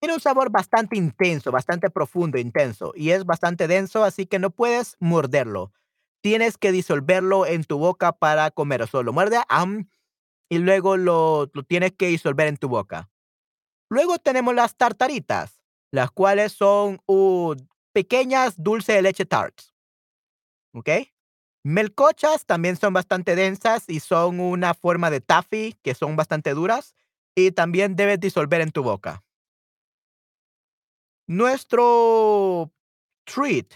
[0.01, 4.49] Tiene un sabor bastante intenso, bastante profundo, intenso, y es bastante denso, así que no
[4.49, 5.71] puedes morderlo.
[6.21, 9.89] Tienes que disolverlo en tu boca para comer, o sea, lo muerde, am,
[10.51, 13.09] y luego lo lo tienes que disolver en tu boca.
[13.89, 17.55] Luego tenemos las tartaritas, las cuales son, uh,
[17.93, 19.73] pequeñas dulce de leche tarts.
[20.73, 20.89] ¿Ok?
[21.63, 26.95] Melcochas también son bastante densas y son una forma de taffy, que son bastante duras,
[27.33, 29.23] y también debes disolver en tu boca.
[31.27, 32.73] Nuestro
[33.23, 33.73] treat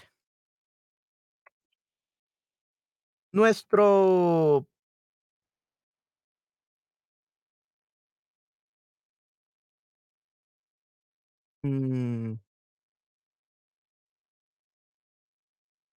[3.32, 4.66] nuestro
[11.66, 12.38] mm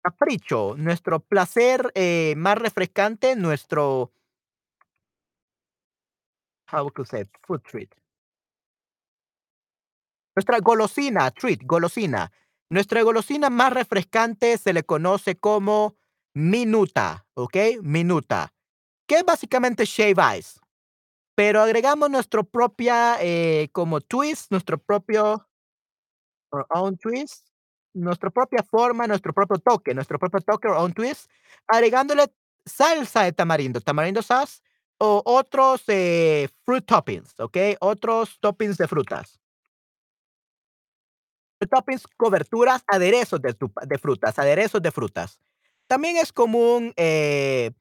[0.04, 4.12] capricho, nuestro placer, eh, más refrescante, nuestro
[6.68, 7.90] how to say, food treat.
[10.36, 12.32] Nuestra golosina, treat, golosina.
[12.70, 15.96] Nuestra golosina más refrescante se le conoce como
[16.36, 17.80] minuta, ¿okey?
[17.82, 18.54] Minuta,
[19.08, 20.60] que es básicamente shave ice,
[21.36, 25.49] pero agregamos nuestro propia, eh, como twist, nuestro propio
[26.52, 27.48] our own twist,
[27.94, 31.30] nuestra propia forma, nuestro propio toque, nuestro propio toque, our own twist,
[31.68, 32.28] agregándole
[32.66, 34.62] salsa de tamarindo, tamarindo sauce
[35.00, 37.78] o otros, eh, fruit toppings, ¿okey?
[37.82, 39.40] Otros toppings de frutas.
[41.70, 45.40] Toppings, coberturas, aderezos de frutas, aderezos de frutas.
[45.88, 47.72] También es común, eh,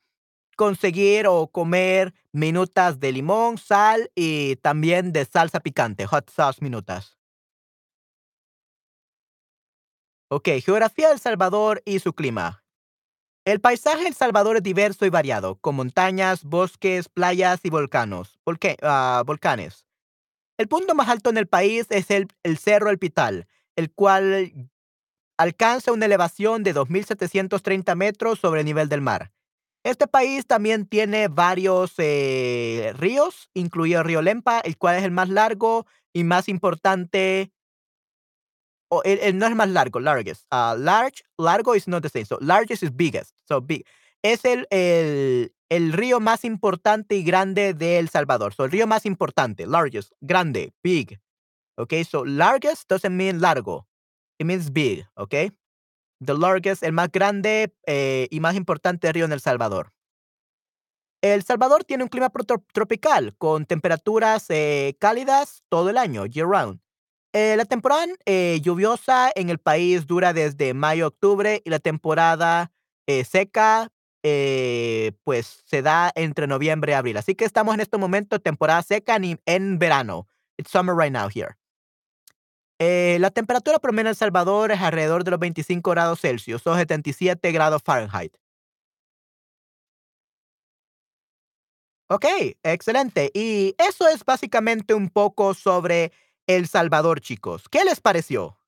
[0.57, 7.18] conseguir o comer minutas de limón, sal y también de salsa picante, hot sauce minutas.
[10.31, 12.63] Okey, geografía de El Salvador y su clima.
[13.47, 18.39] El paisaje de El Salvador es diverso y variado, con montañas, bosques, playas y volcanos
[18.83, 19.87] ah, volcanes.
[20.59, 24.53] El punto más alto en el país es el el Cerro El Pital, el cual
[25.39, 29.33] alcanza una elevación de 2730 metros sobre el nivel del mar.
[29.83, 35.11] Este país también tiene varios, eh, ríos, incluido el río Lempa, el cual es el
[35.11, 37.51] más largo y más importante
[38.91, 42.25] o el el no es más largo, largest, ah, large, largo is not the same,
[42.27, 43.85] so largest is biggest, so big.
[44.23, 48.87] Es el el el río más importante y grande de El Salvador, so el río
[48.87, 51.21] más importante, largest, grande, big,
[51.79, 53.87] okey, so largest doesn't mean largo,
[54.39, 55.53] it means big, okey.
[56.25, 59.93] The largest, el más grande, eh, y más importante río en El Salvador.
[61.23, 62.31] El Salvador tiene un clima
[62.73, 66.81] tropical, con temperaturas, eh, cálidas todo el año, year round.
[67.35, 71.79] Eh, la temporada, eh, lluviosa en el país dura desde mayo a octubre, y la
[71.79, 72.73] temporada,
[73.07, 73.89] eh, seca,
[75.25, 77.17] pues, se da entre noviembre y abril.
[77.17, 80.27] Así que estamos en este momento, temporada seca ni en verano.
[80.59, 81.57] It's summer right now here.
[83.19, 87.53] La temperatura promedio en El Salvador es alrededor de los 25 grados Celsius, o 77
[87.53, 88.33] grados Fahrenheit.
[92.11, 93.31] Okey, excelente.
[93.35, 96.11] Y eso es básicamente un poco sobre
[96.49, 98.59] El Salvador, chicos, ¿qué les pareció?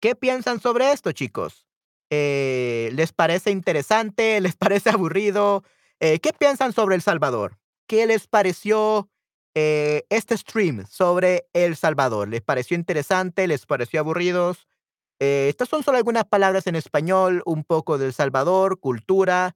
[0.00, 1.66] ¿Qué piensan sobre esto, chicos?
[2.10, 4.38] Eh, ¿les parece interesante?
[4.42, 5.64] ¿Les parece aburrido?
[5.98, 7.58] Eh, ¿qué piensan sobre El Salvador?
[7.88, 9.08] ¿Qué les pareció?
[9.54, 12.28] eh, este stream sobre El Salvador.
[12.28, 13.46] ¿Les pareció interesante?
[13.46, 14.66] ¿Les pareció aburridos?
[15.18, 19.54] Estas son solo algunas palabras en español, un poco de El Salvador, cultura,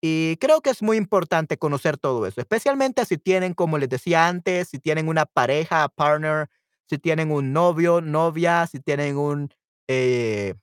[0.00, 4.28] y creo que es muy importante conocer todo eso, especialmente si tienen, como les decía
[4.28, 6.48] antes, si tienen una pareja, partner,
[6.88, 9.50] si tienen un novio, novia, si tienen un
[9.88, 10.54] eh,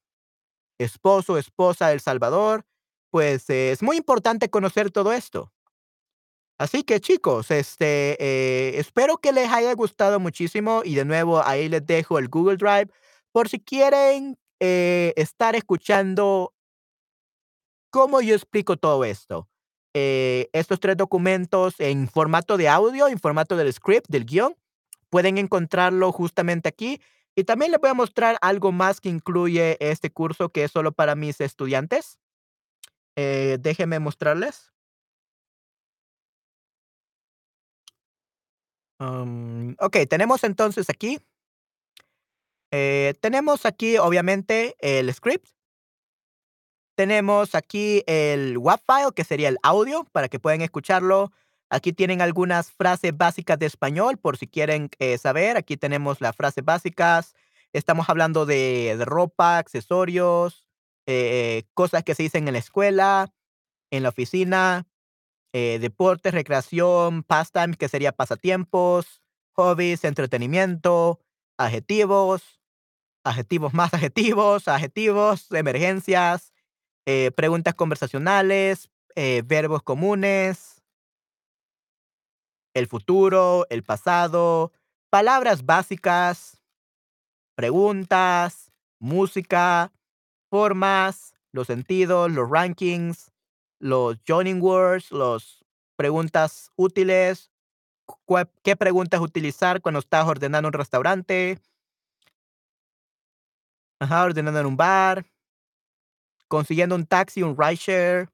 [0.80, 2.66] esposo, esposa de El Salvador,
[3.12, 5.52] pues eh, es muy importante conocer todo esto.
[6.60, 11.68] Así que chicos, este, eh, espero que les haya gustado muchísimo y de nuevo ahí
[11.68, 12.90] les dejo el Google Drive
[13.32, 16.54] por si quieren eh, estar escuchando
[17.94, 19.48] cómo yo explico todo esto.
[19.94, 24.56] Eh, estos tres documentos en formato de audio, en formato del script, del guion,
[25.12, 27.00] pueden encontrarlo justamente aquí.
[27.36, 30.92] Y también les voy a mostrar algo más que incluye este curso que es solo
[30.92, 32.18] para mis estudiantes.
[33.16, 34.74] déjenme mostrarles.
[39.00, 41.20] Um, ok, tenemos entonces aquí.
[42.72, 45.48] Eh, tenemos aquí, obviamente, el script.
[46.96, 51.32] Tenemos aquí el WAV file, que sería el audio, para que puedan escucharlo.
[51.70, 55.58] Aquí tienen algunas frases básicas de español, por si quieren eh, saber.
[55.58, 57.34] Aquí tenemos las frases básicas.
[57.72, 60.68] Estamos hablando de, ropa, accesorios,
[61.08, 63.34] eh, cosas que se dicen en la escuela,
[63.90, 64.86] en la oficina,
[65.52, 69.24] eh, deportes, recreación, pastime, que sería pasatiempos,
[69.54, 71.20] hobbies, entretenimiento,
[71.58, 72.62] adjetivos,
[73.24, 76.53] adjetivos más adjetivos, adjetivos, emergencias,
[77.06, 80.82] eh, preguntas conversacionales, eh, verbos comunes,
[82.74, 84.72] el futuro, el pasado,
[85.10, 86.62] palabras básicas,
[87.56, 89.92] preguntas, música,
[90.50, 93.32] formas, los sentidos, los rankings,
[93.80, 95.64] los joining words, los
[95.96, 97.52] preguntas útiles,
[98.64, 101.60] qué preguntas utilizar cuando estás ordenando un restaurante.
[104.00, 105.26] Ordenando en un bar.
[106.54, 108.28] Consiguiendo un taxi, un rideshare.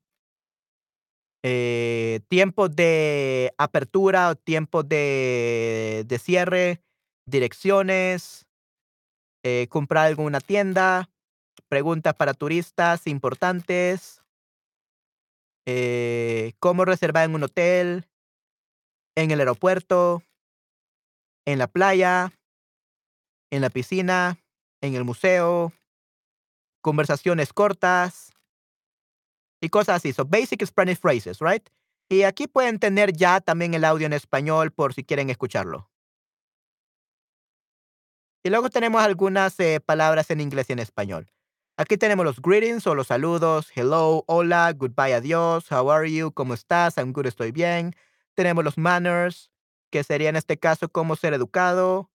[1.41, 6.81] Eh, tiempos de apertura tiempos de, de cierre,
[7.25, 8.45] direcciones,
[9.45, 11.09] eh, comprar algo en una tienda,
[11.69, 14.21] preguntas para turistas importantes,
[15.65, 18.05] eh, cómo reservar en un hotel,
[19.15, 20.23] en el aeropuerto,
[21.45, 22.33] en la playa,
[23.49, 24.37] en la piscina,
[24.81, 25.71] en el museo,
[26.81, 28.31] conversaciones cortas
[29.61, 30.13] y cosas así.
[30.13, 31.67] So basic Spanish phrases, right?
[32.09, 35.89] Y aquí pueden tener ya también el audio en español por si quieren escucharlo.
[38.43, 41.31] Y luego tenemos algunas eh, palabras en inglés y en español.
[41.77, 43.69] Aquí tenemos los greetings o los saludos.
[43.75, 45.71] Hello, hola, goodbye, adiós.
[45.71, 46.31] How are you?
[46.31, 46.97] ¿Cómo estás?
[46.97, 47.95] I'm good, estoy bien.
[48.35, 49.51] Tenemos los manners,
[49.91, 52.09] que sería en este caso cómo ser educado.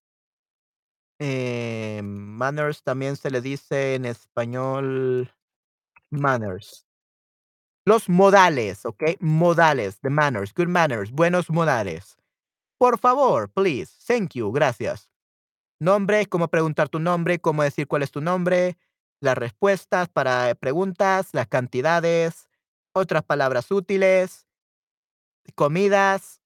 [1.19, 5.33] Eh, manners también se le dice en español
[6.11, 6.87] manners.
[7.87, 9.03] Los modales, ¿ok?
[9.21, 12.17] Modales, the manners, good manners, buenos modales.
[12.79, 15.09] Por favor, please, thank you, gracias.
[15.81, 18.77] Nombre, cómo preguntar tu nombre, cómo decir cuál es tu nombre
[19.25, 22.49] las respuestas para preguntas, las cantidades,
[22.93, 24.47] otras palabras útiles,
[25.57, 26.41] comidas,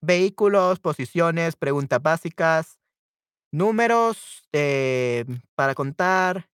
[0.00, 2.77] vehículos, posiciones, preguntas básicas,
[3.52, 5.24] números eh,
[5.54, 6.48] para contar,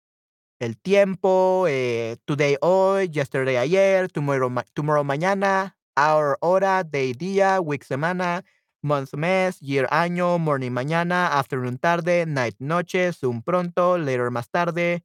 [0.60, 7.84] el tiempo, eh, today hoy, yesterday ayer, tomorrow, tomorrow mañana, hour hora, day día, week
[7.84, 8.44] semana,
[8.82, 15.02] month mes, year año, morning mañana, afternoon tarde, night noche, soon pronto, later más tarde,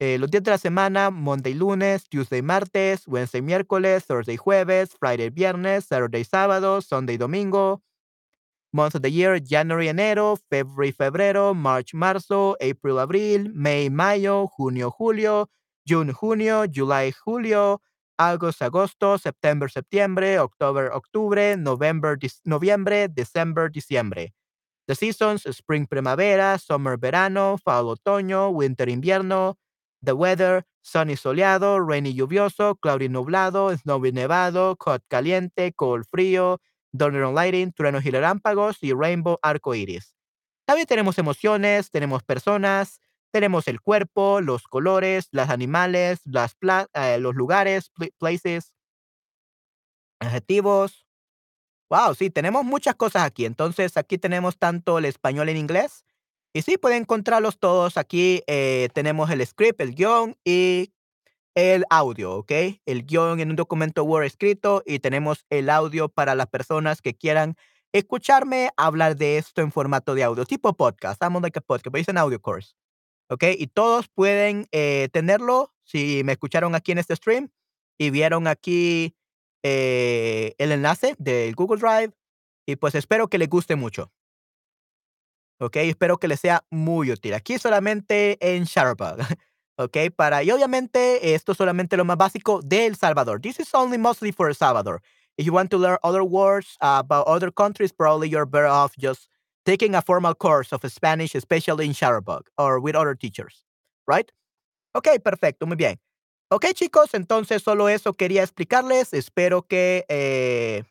[0.00, 5.30] eh, los días de la semana, Monday lunes, Tuesday martes, Wednesday miércoles, Thursday jueves, Friday
[5.30, 7.82] viernes, Saturday sábado, Sunday domingo.
[8.72, 14.90] Month of the year, January enero, February febrero, March marzo, April abril, May mayo, Junio
[14.90, 15.48] julio,
[15.86, 17.80] June junio, July julio,
[18.18, 24.34] August agosto, September septiembre, October octubre, November noviembre, December diciembre.
[24.86, 29.56] The seasons, spring primavera, summer verano, fall otoño, winter invierno,
[30.02, 36.58] The weather, sunny soleado, rainy lluvioso, cloudy nublado, snowy nevado, hot caliente, cold frío,
[36.96, 40.14] thunder lighting, truenos y relámpagos y rainbow arco iris.
[40.66, 46.56] También tenemos emociones, tenemos personas, tenemos el cuerpo, los colores, los animales, las
[46.94, 48.72] eh, los lugares, places,
[50.20, 51.06] adjetivos.
[51.90, 53.44] Wow, sí, tenemos muchas cosas aquí.
[53.46, 56.04] Entonces, aquí tenemos tanto el español en inglés
[56.52, 58.42] y sí, pueden encontrarlos todos aquí.
[58.46, 60.92] Eh, tenemos el script, el guion y
[61.58, 62.52] el audio, ¿ok?
[62.86, 67.16] El guion en un documento Word escrito y tenemos el audio para las personas que
[67.16, 67.56] quieran
[67.92, 71.20] escucharme hablar de esto en formato de audio, tipo podcast.
[71.20, 72.76] I'm like a podcast, but it's an audio course.
[73.28, 73.42] ¿Ok?
[73.58, 77.50] Y todos pueden eh, tenerlo si me escucharon aquí en este stream
[77.98, 79.16] y vieron aquí
[79.64, 82.12] eh, el enlace del Google Drive.
[82.68, 84.12] Y pues espero que les guste mucho.
[85.58, 85.74] ¿Ok?
[85.78, 87.34] Espero que les sea muy útil.
[87.34, 89.18] Aquí solamente en Shutterbug.
[89.78, 89.96] ¿Ok?
[90.16, 93.40] Para, y obviamente esto es solamente lo más básico de El Salvador.
[93.40, 95.00] This is only mostly for El Salvador.
[95.36, 99.28] If you want to learn other words about other countries, probably you're better off just
[99.64, 103.64] taking a formal course of Spanish, especially in Shutterbug or with other teachers.
[104.08, 104.32] Right?
[104.96, 106.00] Ok, perfecto, muy bien.
[106.50, 109.12] Ok, chicos, entonces solo eso quería explicarles.
[109.12, 110.82] Espero que eh,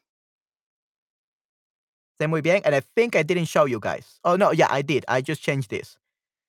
[2.25, 2.61] muy bien.
[2.63, 4.19] And I think I didn't show you guys.
[4.23, 5.03] Oh, no, yeah, I did.
[5.09, 5.97] I just changed this.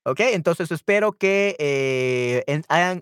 [0.05, 2.43] Ok, entonces espero que eh,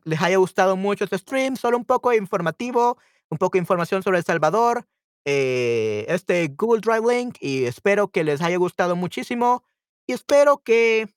[0.03, 1.55] les haya gustado mucho este stream.
[1.55, 2.97] Solo un poco informativo,
[3.29, 4.85] un poco de información sobre El Salvador,
[5.25, 9.63] eh, este Google Drive link y espero que les haya gustado muchísimo
[10.07, 11.07] y espero que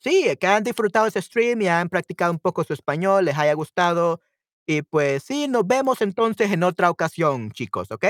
[0.00, 3.54] sí, que hayan disfrutado este stream y hayan practicado un poco su español, les haya
[3.54, 4.20] gustado
[4.66, 8.06] y pues sí, nos vemos entonces en otra ocasión, chicos, ¿ok?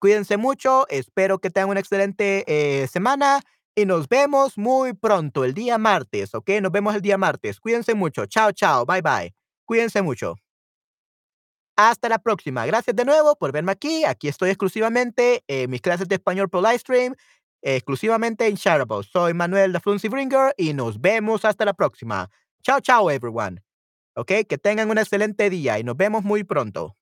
[0.00, 3.40] Cuídense mucho, espero que tengan una excelente eh, semana
[3.74, 6.50] y nos vemos muy pronto, el día martes, ¿ok?
[6.60, 7.60] Nos vemos el día martes.
[7.60, 8.26] Cuídense mucho.
[8.26, 8.84] Chao, chao.
[8.84, 9.34] Bye, bye.
[9.64, 10.34] Cuídense mucho.
[11.76, 12.66] Hasta la próxima.
[12.66, 14.04] Gracias de nuevo por verme aquí.
[14.04, 17.14] Aquí estoy exclusivamente en mis clases de español por livestream,
[17.62, 19.04] exclusivamente en Shareable.
[19.04, 22.28] Soy Manuel de Fluency Bringer y nos vemos hasta la próxima.
[22.64, 23.62] Chao, chao, everyone.
[24.16, 24.32] ¿Ok?
[24.48, 26.97] Que tengan un excelente día y nos vemos muy pronto.